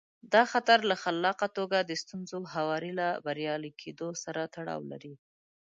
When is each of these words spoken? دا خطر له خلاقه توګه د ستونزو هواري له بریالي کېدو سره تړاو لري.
دا 0.33 0.43
خطر 0.51 0.77
له 0.89 0.95
خلاقه 1.03 1.47
توګه 1.57 1.77
د 1.81 1.91
ستونزو 2.03 2.37
هواري 2.53 2.91
له 2.99 3.07
بریالي 3.25 3.71
کېدو 3.81 4.07
سره 4.23 4.41
تړاو 4.55 4.81
لري. 4.91 5.13